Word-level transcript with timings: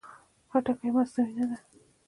خټکی 0.49 0.89
مصنوعي 0.95 1.33
نه 1.37 1.45
ده. 1.49 1.57